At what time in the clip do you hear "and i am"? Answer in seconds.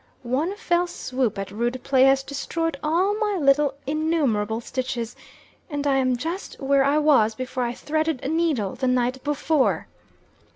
5.69-6.17